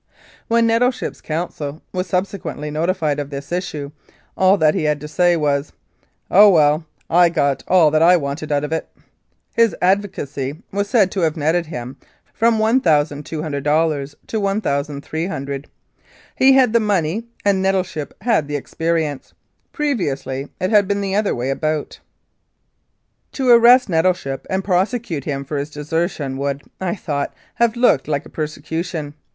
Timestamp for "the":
16.73-16.79, 18.47-18.55, 21.01-21.13